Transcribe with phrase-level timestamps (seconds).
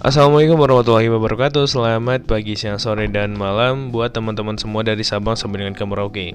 [0.00, 1.68] Assalamualaikum warahmatullahi wabarakatuh.
[1.68, 6.32] Selamat pagi, siang, sore, dan malam Buat teman-teman semua dari Sabang sampai dengan ke Merauke.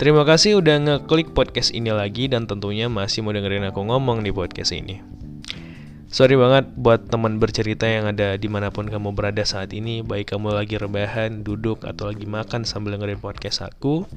[0.00, 4.32] Terima kasih udah ngeklik podcast ini lagi Dan tentunya masih mau dengerin aku ngomong di
[4.32, 5.04] podcast ini.
[6.08, 10.00] Sorry banget buat teman bercerita yang ada di mana pun kamu berada saat ini.
[10.00, 14.08] Baik kamu lagi rebahan, duduk, atau lagi makan sambil dengerin podcast aku.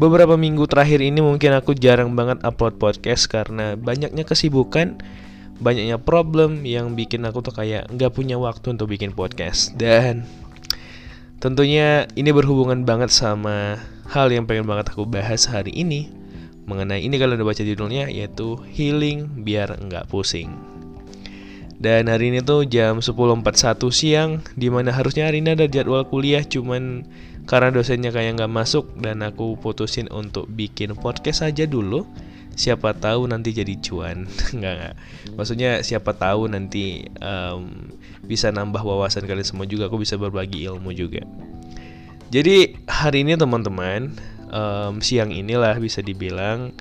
[0.00, 5.04] Beberapa minggu terakhir ini mungkin aku jarang banget upload podcast Karena banyaknya kesibukan
[5.60, 9.72] banyaknya problem yang bikin aku tuh kayak nggak punya waktu untuk bikin podcast.
[9.76, 10.28] Dan
[11.40, 16.08] tentunya ini berhubungan banget sama hal yang pengen banget aku bahas hari ini
[16.66, 20.76] mengenai ini kalau udah baca judulnya yaitu healing biar nggak pusing.
[21.76, 23.44] Dan hari ini tuh jam 10.41
[23.92, 27.04] siang Di mana harusnya hari ini ada jadwal kuliah Cuman
[27.44, 32.08] karena dosennya kayak nggak masuk Dan aku putusin untuk bikin podcast aja dulu
[32.56, 34.24] siapa tahu nanti jadi cuan.
[34.56, 34.94] Nggak nggak
[35.36, 37.92] maksudnya siapa tahu nanti um,
[38.24, 41.22] bisa nambah wawasan kalian semua juga aku bisa berbagi ilmu juga.
[42.32, 44.10] Jadi hari ini teman-teman
[44.50, 46.74] um, siang inilah bisa dibilang.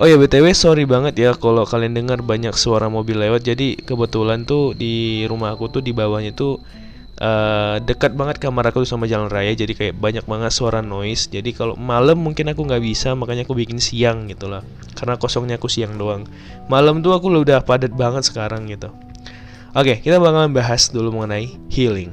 [0.00, 3.44] Oh ya btw sorry banget ya kalau kalian dengar banyak suara mobil lewat.
[3.44, 6.58] Jadi kebetulan tuh di rumah aku tuh di bawahnya tuh
[7.20, 11.28] uh, dekat banget kamar aku sama jalan raya jadi kayak banyak banget suara noise.
[11.28, 14.64] Jadi kalau malam mungkin aku nggak bisa makanya aku bikin siang gitu lah.
[14.96, 16.26] Karena kosongnya aku siang doang.
[16.66, 18.90] Malam tuh aku udah padat banget sekarang gitu.
[19.76, 22.10] Oke kita bakalan bahas dulu mengenai healing.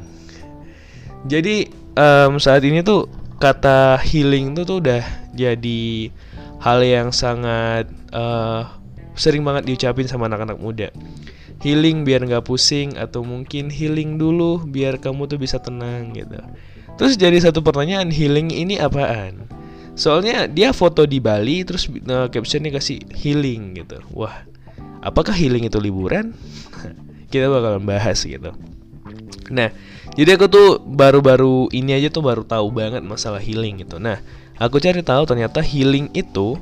[1.25, 3.09] Jadi um, saat ini tuh
[3.41, 6.09] kata healing tuh tuh udah jadi
[6.61, 8.65] hal yang sangat uh,
[9.17, 10.89] sering banget diucapin sama anak-anak muda
[11.61, 16.37] healing biar nggak pusing atau mungkin healing dulu biar kamu tuh bisa tenang gitu.
[16.97, 19.45] Terus jadi satu pertanyaan healing ini apaan?
[19.97, 23.97] Soalnya dia foto di Bali terus uh, captionnya kasih healing gitu.
[24.13, 24.45] Wah,
[25.01, 26.37] apakah healing itu liburan?
[27.33, 28.53] Kita bakal bahas gitu.
[29.49, 29.69] Nah,
[30.13, 33.97] jadi aku tuh baru-baru ini aja tuh baru tahu banget masalah healing gitu.
[33.97, 34.21] Nah,
[34.61, 36.57] aku cari tahu ternyata healing itu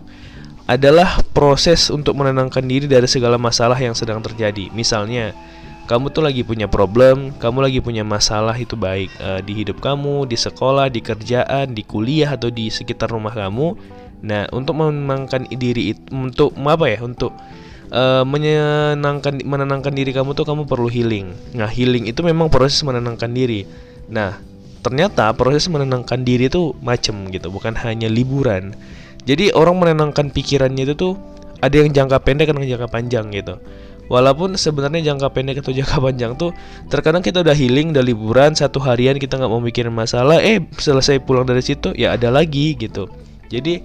[0.66, 4.74] adalah proses untuk menenangkan diri dari segala masalah yang sedang terjadi.
[4.74, 5.38] Misalnya,
[5.86, 10.26] kamu tuh lagi punya problem, kamu lagi punya masalah itu baik uh, di hidup kamu,
[10.26, 13.78] di sekolah, di kerjaan, di kuliah atau di sekitar rumah kamu.
[14.26, 17.06] Nah, untuk menenangkan diri itu untuk apa ya?
[17.06, 17.38] Untuk
[17.94, 21.30] uh, menyenangkan menenangkan diri kamu tuh kamu perlu healing.
[21.54, 23.70] Nah, healing itu memang proses menenangkan diri.
[24.10, 24.42] Nah,
[24.82, 28.74] ternyata proses menenangkan diri itu macam gitu, bukan hanya liburan.
[29.26, 31.14] Jadi orang menenangkan pikirannya itu tuh
[31.62, 33.58] ada yang jangka pendek dan jangka panjang gitu.
[34.06, 36.54] Walaupun sebenarnya jangka pendek atau jangka panjang tuh
[36.94, 41.26] terkadang kita udah healing, udah liburan satu harian kita nggak mau mikirin masalah, eh selesai
[41.26, 43.10] pulang dari situ ya ada lagi gitu.
[43.50, 43.82] Jadi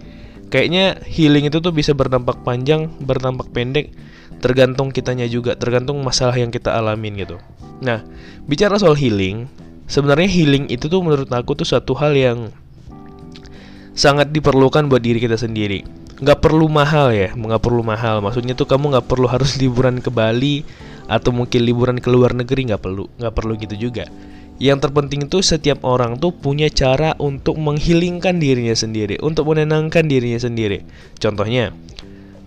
[0.53, 3.97] kayaknya healing itu tuh bisa berdampak panjang, berdampak pendek,
[4.45, 7.41] tergantung kitanya juga, tergantung masalah yang kita alamin gitu.
[7.81, 8.05] Nah,
[8.45, 9.49] bicara soal healing,
[9.89, 12.53] sebenarnya healing itu tuh menurut aku tuh satu hal yang
[13.95, 15.83] sangat diperlukan buat diri kita sendiri.
[16.21, 18.21] Nggak perlu mahal ya nggak perlu mahal.
[18.21, 20.63] Maksudnya tuh kamu nggak perlu harus liburan ke Bali
[21.11, 24.07] atau mungkin liburan ke luar negeri nggak perlu nggak perlu gitu juga.
[24.61, 30.37] Yang terpenting itu setiap orang tuh punya cara untuk menghilingkan dirinya sendiri untuk menenangkan dirinya
[30.37, 30.85] sendiri.
[31.17, 31.73] Contohnya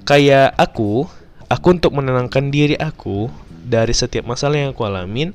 [0.05, 1.09] kayak aku
[1.47, 3.31] aku untuk menenangkan diri aku
[3.63, 5.31] dari setiap masalah yang aku alamin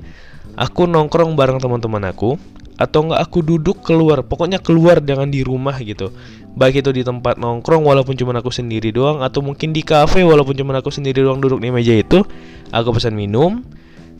[0.53, 2.37] aku nongkrong bareng teman-teman aku
[2.79, 6.15] atau enggak aku duduk keluar pokoknya keluar jangan di rumah gitu.
[6.55, 10.55] Baik itu di tempat nongkrong walaupun cuma aku sendiri doang atau mungkin di kafe walaupun
[10.55, 12.23] cuma aku sendiri doang duduk di meja itu
[12.71, 13.59] aku pesan minum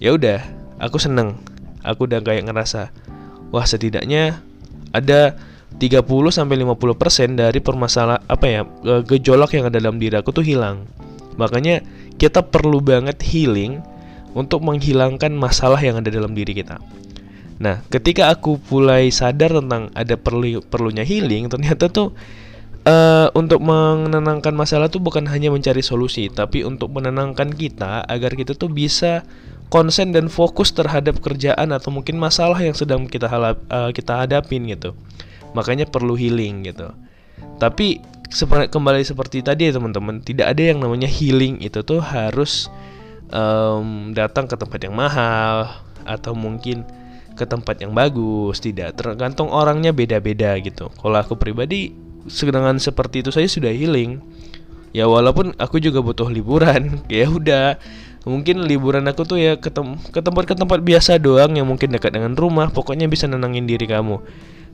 [0.03, 0.43] ya udah
[0.83, 1.39] aku seneng.
[1.87, 2.91] Aku udah kayak ngerasa
[3.55, 4.43] wah setidaknya
[4.91, 5.39] ada
[5.79, 8.61] 30 sampai 50% dari permasalahan apa ya
[9.07, 10.83] gejolak yang ada dalam diri aku tuh hilang.
[11.39, 11.79] Makanya
[12.19, 13.79] kita perlu banget healing
[14.35, 16.83] untuk menghilangkan masalah yang ada dalam diri kita
[17.59, 22.15] Nah, ketika aku mulai sadar tentang ada perlu perlunya healing, ternyata tuh
[22.87, 28.55] uh, untuk menenangkan masalah tuh bukan hanya mencari solusi, tapi untuk menenangkan kita agar kita
[28.55, 29.27] tuh bisa
[29.67, 34.63] konsen dan fokus terhadap kerjaan atau mungkin masalah yang sedang kita halap, uh, kita hadapin
[34.65, 34.95] gitu.
[35.51, 36.95] Makanya perlu healing gitu.
[37.59, 37.99] Tapi
[38.71, 42.71] kembali seperti tadi ya teman-teman, tidak ada yang namanya healing itu tuh harus
[43.33, 46.85] um, datang ke tempat yang mahal atau mungkin
[47.39, 50.91] ke tempat yang bagus tidak tergantung orangnya beda-beda gitu.
[50.91, 51.95] Kalau aku pribadi
[52.27, 54.19] sedangkan seperti itu saya sudah healing.
[54.91, 57.79] Ya walaupun aku juga butuh liburan ya udah.
[58.27, 61.95] Mungkin liburan aku tuh ya ke, tem ke tempat ke tempat biasa doang yang mungkin
[61.95, 64.19] dekat dengan rumah pokoknya bisa nenangin diri kamu.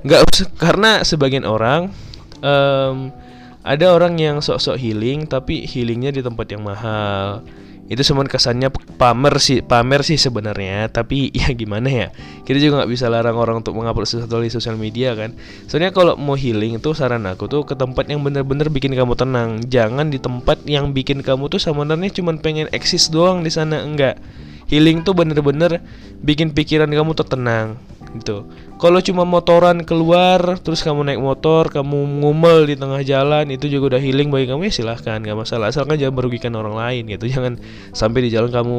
[0.02, 1.94] Nggak karena sebagian orang
[2.42, 3.14] um,
[3.62, 7.46] ada orang yang sok-sok healing tapi healingnya di tempat yang mahal
[7.86, 12.08] itu semua kesannya pamer sih pamer sih sebenarnya tapi ya gimana ya
[12.46, 15.34] kita juga nggak bisa larang orang untuk mengupload sesuatu di sosial media kan?
[15.66, 19.66] Soalnya kalau mau healing itu saran aku tuh ke tempat yang bener-bener bikin kamu tenang.
[19.66, 24.22] Jangan di tempat yang bikin kamu tuh sebenarnya cuma pengen eksis doang di sana enggak.
[24.70, 25.82] Healing tuh bener-bener
[26.22, 27.82] bikin pikiran kamu tuh tenang
[28.20, 28.48] gitu.
[28.76, 33.96] Kalau cuma motoran keluar, terus kamu naik motor, kamu ngumel di tengah jalan, itu juga
[33.96, 35.72] udah healing bagi kamu ya silahkan, nggak masalah.
[35.72, 37.28] Asalkan jangan merugikan orang lain gitu.
[37.32, 37.60] Jangan
[37.96, 38.78] sampai di jalan kamu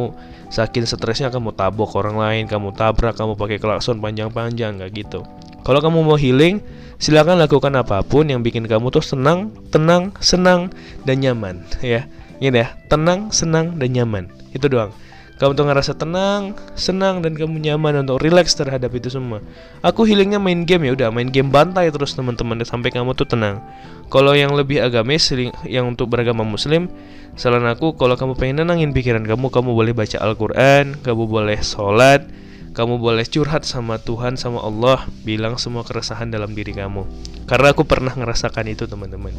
[0.52, 5.24] saking stresnya kamu tabok orang lain, kamu tabrak, kamu pakai klakson panjang-panjang, nggak gitu.
[5.66, 6.62] Kalau kamu mau healing,
[7.02, 10.70] silahkan lakukan apa pun yang bikin kamu tuh senang, tenang, senang,
[11.02, 12.06] dan nyaman ya.
[12.36, 14.28] Ini ya, tenang, senang, dan nyaman.
[14.52, 14.92] Itu doang
[15.36, 19.44] kamu tuh ngerasa tenang, senang dan kamu nyaman untuk relax terhadap itu semua.
[19.84, 23.60] Aku healingnya main game ya udah main game bantai terus teman-teman sampai kamu tuh tenang.
[24.08, 25.28] Kalau yang lebih agamis
[25.68, 26.88] yang untuk beragama muslim,
[27.36, 32.24] saran aku kalau kamu pengen nenangin pikiran kamu, kamu boleh baca Al-Qur'an, kamu boleh sholat,
[32.72, 37.04] kamu boleh curhat sama Tuhan sama Allah, bilang semua keresahan dalam diri kamu.
[37.44, 39.36] Karena aku pernah ngerasakan itu teman-teman.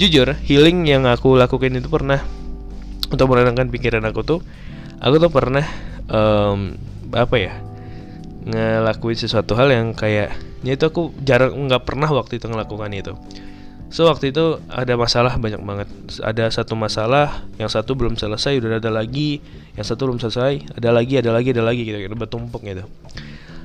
[0.00, 2.24] Jujur, healing yang aku lakukan itu pernah
[3.12, 4.40] untuk menenangkan pikiran aku tuh
[5.04, 5.66] aku tuh pernah
[6.08, 6.80] um,
[7.12, 7.52] apa ya
[8.48, 13.12] ngelakuin sesuatu hal yang kayaknya itu aku jarang nggak pernah waktu itu ngelakukan itu.
[13.92, 15.88] So waktu itu ada masalah banyak banget.
[16.18, 19.38] Ada satu masalah yang satu belum selesai udah ada lagi
[19.78, 22.82] yang satu belum selesai ada lagi ada lagi ada lagi gitu gitu bertumpuk gitu.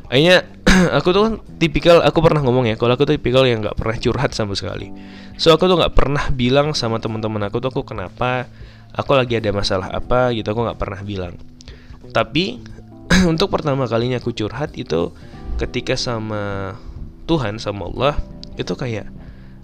[0.05, 0.45] Akhirnya
[1.01, 3.97] aku tuh kan tipikal aku pernah ngomong ya kalau aku tuh tipikal yang nggak pernah
[3.97, 4.93] curhat sama sekali.
[5.39, 8.45] So aku tuh nggak pernah bilang sama teman-teman aku tuh aku kenapa
[8.93, 11.33] aku lagi ada masalah apa gitu aku nggak pernah bilang
[12.13, 12.61] tapi
[13.31, 15.13] untuk pertama kalinya aku curhat itu
[15.59, 16.75] ketika sama
[17.27, 18.15] Tuhan sama Allah
[18.57, 19.19] itu kayak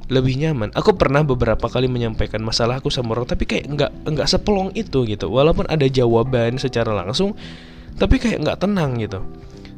[0.06, 0.70] lebih nyaman.
[0.78, 5.02] Aku pernah beberapa kali menyampaikan masalah aku sama orang tapi kayak nggak nggak sepelong itu
[5.10, 5.34] gitu.
[5.34, 7.34] Walaupun ada jawaban secara langsung,
[7.98, 9.26] tapi kayak nggak tenang gitu.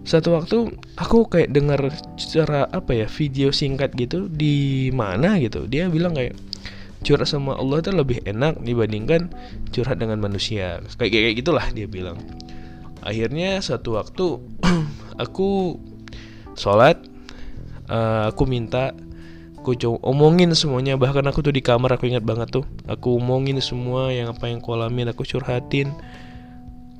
[0.07, 1.79] Satu waktu aku kayak dengar
[2.15, 5.67] secara apa ya video singkat gitu di mana gitu.
[5.67, 6.35] Dia bilang kayak
[7.05, 9.29] curhat sama Allah itu lebih enak dibandingkan
[9.69, 10.81] curhat dengan manusia.
[10.97, 12.17] Kayak kayak gitulah dia bilang.
[13.05, 14.41] Akhirnya satu waktu
[15.23, 15.77] aku
[16.57, 16.97] sholat
[17.87, 18.93] uh, aku minta
[19.61, 20.97] aku omongin semuanya.
[20.97, 22.65] Bahkan aku tuh di kamar aku ingat banget tuh.
[22.89, 25.93] Aku omongin semua yang apa yang aku alamin aku curhatin.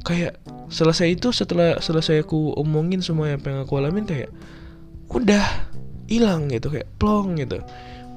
[0.05, 0.39] Kayak
[0.71, 4.31] selesai itu setelah selesai aku omongin semua yang yang aku alamin kayak
[5.07, 5.43] udah
[6.07, 7.63] hilang gitu kayak plong gitu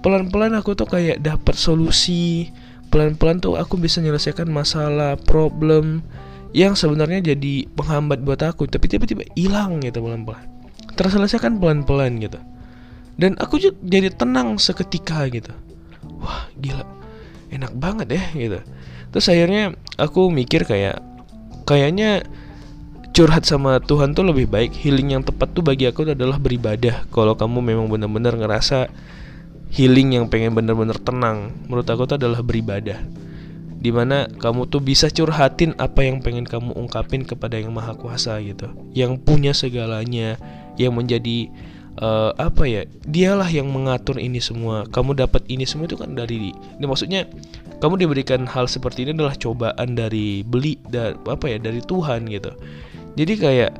[0.01, 2.53] pelan-pelan aku tuh kayak dapat solusi.
[2.91, 6.03] Pelan-pelan tuh aku bisa menyelesaikan masalah problem
[6.51, 10.43] yang sebenarnya jadi penghambat buat aku tapi tiba-tiba hilang gitu pelan-pelan.
[10.99, 12.43] Terselesaikan pelan-pelan gitu.
[13.15, 15.55] Dan aku jadi tenang seketika gitu.
[16.19, 16.83] Wah gila.
[17.55, 18.59] Enak banget ya gitu.
[19.15, 20.99] Terus akhirnya aku mikir kayak
[21.69, 22.27] kayaknya
[23.15, 24.75] curhat sama Tuhan tuh lebih baik.
[24.75, 27.07] Healing yang tepat tuh bagi aku adalah beribadah.
[27.15, 28.91] Kalau kamu memang benar-benar ngerasa
[29.71, 32.99] healing yang pengen bener-bener tenang menurut aku itu adalah beribadah.
[33.81, 38.37] Di mana kamu tuh bisa curhatin apa yang pengen kamu ungkapin kepada yang maha kuasa
[38.45, 38.69] gitu.
[38.93, 40.37] Yang punya segalanya
[40.77, 41.49] yang menjadi
[41.97, 44.85] uh, apa ya dialah yang mengatur ini semua.
[44.85, 47.25] Kamu dapat ini semua itu kan dari ini maksudnya
[47.81, 52.53] kamu diberikan hal seperti ini adalah cobaan dari beli dan apa ya dari Tuhan gitu.
[53.17, 53.73] Jadi kayak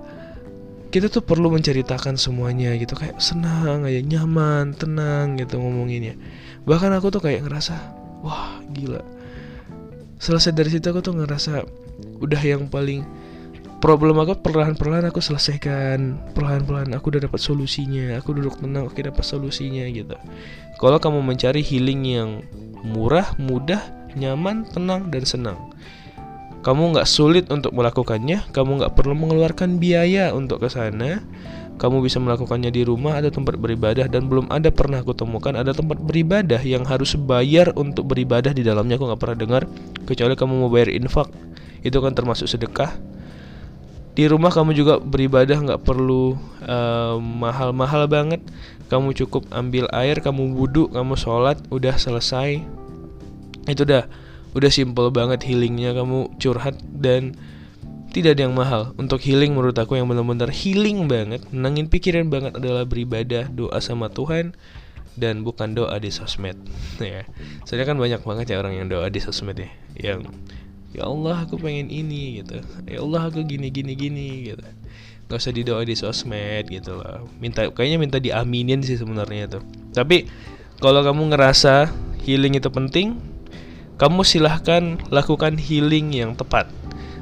[0.91, 2.99] kita tuh perlu menceritakan semuanya gitu.
[2.99, 6.19] Kayak senang aja nyaman tenang gitu ngomonginnya.
[6.67, 7.79] Bahkan aku tuh kayak ngerasa
[8.27, 9.01] wah gila.
[10.21, 11.65] Selesai dari situ aku tuh ngerasa
[12.21, 13.07] udah yang paling
[13.81, 16.19] problem aku perlahan-perlahan aku selesaikan.
[16.35, 20.19] Perlahan-perlahan aku udah dapat solusinya aku duduk tenang oke dapat solusinya gitu.
[20.77, 22.31] Kalau kamu mencari healing yang
[22.83, 23.81] murah mudah
[24.19, 25.59] nyaman tenang dan senang
[26.61, 31.25] kamu nggak sulit untuk melakukannya, kamu nggak perlu mengeluarkan biaya untuk ke sana.
[31.81, 35.73] Kamu bisa melakukannya di rumah atau tempat beribadah dan belum ada pernah aku temukan ada
[35.73, 39.01] tempat beribadah yang harus bayar untuk beribadah di dalamnya.
[39.01, 39.63] Aku nggak pernah dengar
[40.05, 41.33] kecuali kamu mau bayar infak.
[41.81, 42.93] Itu kan termasuk sedekah.
[44.13, 48.45] Di rumah kamu juga beribadah nggak perlu mahal mahal-mahal banget.
[48.93, 52.61] Kamu cukup ambil air kamu wudhu kamu sholat udah selesai.
[53.65, 54.05] Itu udah
[54.55, 57.39] udah simple banget healingnya kamu curhat dan
[58.11, 58.83] tidak ada yang mahal.
[58.99, 64.11] Untuk healing menurut aku yang benar-benar healing banget nangin pikiran banget adalah beribadah doa sama
[64.11, 64.59] Tuhan
[65.15, 66.59] dan bukan doa di sosmed.
[67.01, 67.25] Ya.
[67.65, 69.71] Soalnya kan banyak banget ya orang yang doa di sosmed ya.
[69.97, 70.29] Yang
[70.91, 72.59] ya Allah aku pengen ini gitu.
[72.85, 74.67] Ya Allah aku gini gini gini gitu.
[75.31, 77.31] Nggak usah didoa di sosmed gitu loh.
[77.39, 79.63] Minta kayaknya minta diaminin sih sebenarnya tuh.
[79.95, 80.27] Tapi
[80.83, 81.95] kalau kamu ngerasa
[82.27, 83.30] healing itu penting
[84.01, 86.73] kamu silahkan lakukan healing yang tepat.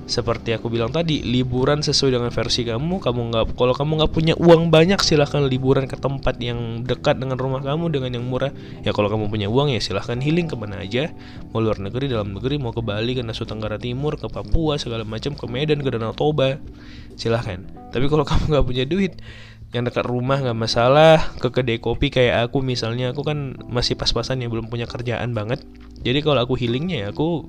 [0.08, 4.34] seperti aku bilang tadi liburan sesuai dengan versi kamu kamu nggak kalau kamu nggak punya
[4.40, 8.48] uang banyak silahkan liburan ke tempat yang dekat dengan rumah kamu dengan yang murah.
[8.88, 11.12] Ya kalau kamu punya uang ya silahkan healing ke mana aja.
[11.52, 15.04] Mau luar negeri dalam negeri mau ke Bali ke Nusa Tenggara Timur ke Papua segala
[15.04, 16.56] macam ke Medan ke Danau Toba
[17.20, 17.60] silahkan.
[17.92, 19.20] Tapi kalau kamu nggak punya duit
[19.76, 24.40] yang dekat rumah nggak masalah ke kedai kopi kayak aku misalnya aku kan masih pas-pasan
[24.40, 25.60] ya belum punya kerjaan banget
[26.02, 27.48] jadi kalau aku healingnya ya aku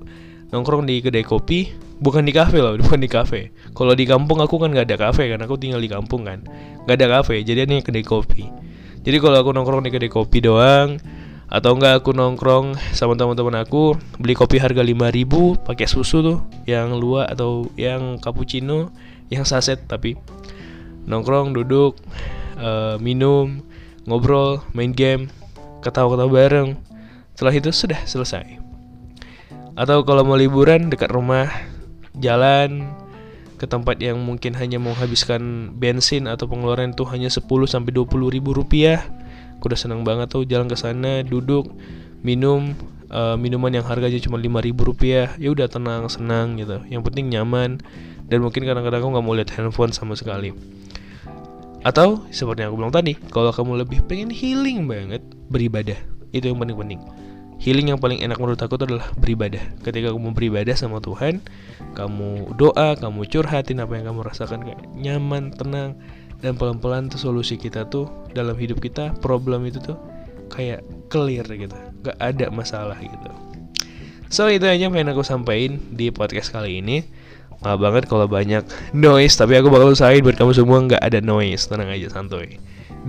[0.49, 1.69] nongkrong di kedai kopi
[2.01, 3.53] bukan di kafe loh bukan di kafe.
[3.75, 6.41] Kalau di kampung aku kan nggak ada kafe kan aku tinggal di kampung kan.
[6.87, 8.49] Nggak ada kafe jadi ini kedai kopi.
[8.99, 10.99] Jadi kalau aku nongkrong di kedai kopi doang
[11.49, 16.39] atau enggak aku nongkrong sama teman-teman aku beli kopi harga 5000 pakai susu tuh
[16.69, 18.93] yang luar atau yang cappuccino
[19.33, 20.13] yang saset tapi
[21.09, 21.97] nongkrong duduk
[22.61, 23.65] uh, minum
[24.05, 25.33] ngobrol main game
[25.81, 26.77] ketawa-ketawa bareng
[27.39, 28.69] setelah itu sudah selesai
[29.79, 31.47] atau kalau mau liburan dekat rumah,
[32.19, 32.91] jalan
[33.55, 38.51] ke tempat yang mungkin hanya menghabiskan bensin atau pengeluaran itu hanya 10 sampai 20 ribu
[38.51, 39.07] rupiah.
[39.55, 41.71] Aku udah seneng banget tuh jalan ke sana, duduk,
[42.27, 42.75] minum
[43.07, 45.31] uh, minuman yang harganya cuma 5 ribu rupiah.
[45.39, 46.83] Ya udah tenang, senang gitu.
[46.91, 47.79] Yang penting nyaman
[48.27, 50.51] dan mungkin kadang-kadang aku nggak mau lihat handphone sama sekali.
[51.87, 56.08] Atau seperti yang aku bilang tadi, kalau kamu lebih pengen healing banget, beribadah.
[56.35, 57.01] Itu yang paling penting
[57.59, 59.59] healing yang paling enak menurut aku itu adalah beribadah.
[59.83, 61.43] Ketika kamu beribadah sama Tuhan,
[61.93, 65.99] kamu doa, kamu curhatin apa yang kamu rasakan kayak nyaman, tenang,
[66.39, 69.99] dan pelan-pelan tuh solusi kita tuh dalam hidup kita, problem itu tuh
[70.49, 70.81] kayak
[71.11, 73.29] clear gitu, gak ada masalah gitu.
[74.31, 77.03] So itu aja yang pengen aku sampaikan di podcast kali ini.
[77.59, 78.63] Maaf banget kalau banyak
[78.95, 82.55] noise, tapi aku bakal usahain buat kamu semua nggak ada noise, tenang aja santuy.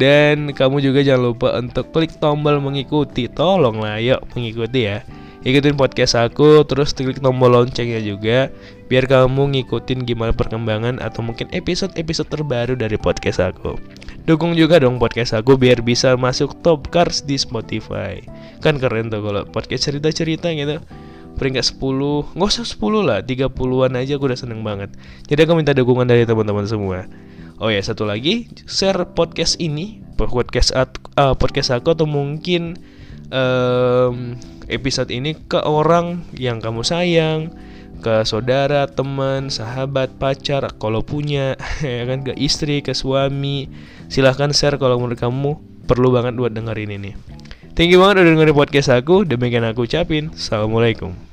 [0.01, 3.29] Dan kamu juga jangan lupa untuk klik tombol mengikuti.
[3.29, 5.05] Tolonglah yuk mengikuti ya.
[5.41, 8.53] Ikutin podcast aku Terus klik tombol loncengnya juga
[8.93, 13.77] Biar kamu ngikutin gimana perkembangan Atau mungkin episode-episode terbaru dari podcast aku.
[14.25, 18.25] Dukung juga dong podcast aku Biar bisa masuk top cars di Spotify.
[18.65, 20.81] Kan keren tuh kalau podcast cerita-cerita gitu.
[21.37, 24.93] Peringkat 10 Nggak usah 10 lah 30an aja aku udah seneng banget.
[25.29, 27.05] Jadi aku minta dukungan dari teman-teman semua
[27.61, 32.81] Oh ya satu lagi share podcast ini podcast uh, podcast aku atau mungkin
[33.29, 34.41] um,
[34.73, 37.53] episode ini ke orang yang kamu sayang,
[38.01, 43.69] ke saudara, teman, sahabat, pacar, kalau punya, ya kan ke istri, ke suami.
[44.09, 45.51] Silahkan share kalau menurut kamu
[45.85, 47.13] perlu banget buat dengerin ini.
[47.77, 49.29] Thank you banget udah dengerin podcast aku.
[49.29, 50.33] Demikian aku ucapin.
[50.33, 51.30] Assalamualaikum.